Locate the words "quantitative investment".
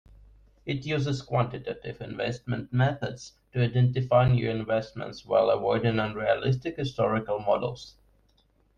1.21-2.73